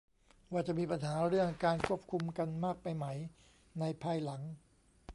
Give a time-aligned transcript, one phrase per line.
[0.51, 3.05] ว่าจะมีปัญหาเรื่องการควบคุมกันมากไปไหม
[3.79, 4.41] ในภายหลัง